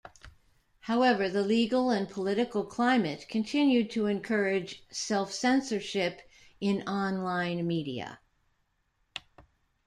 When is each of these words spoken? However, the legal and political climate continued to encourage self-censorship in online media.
However, 0.79 1.29
the 1.29 1.43
legal 1.43 1.91
and 1.91 2.09
political 2.09 2.63
climate 2.63 3.27
continued 3.29 3.91
to 3.91 4.07
encourage 4.07 4.83
self-censorship 4.89 6.23
in 6.59 6.81
online 6.89 7.67
media. 7.67 8.19